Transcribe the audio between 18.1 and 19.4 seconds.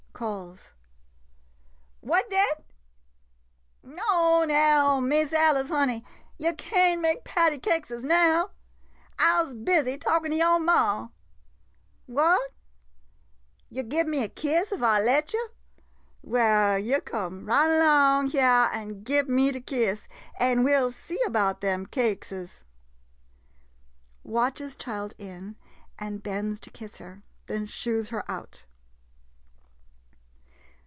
hyah an' gib